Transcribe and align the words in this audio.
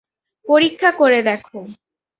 পরীক্ষা 0.45 0.89
করে 0.91 1.19
দেখো। 1.23 1.57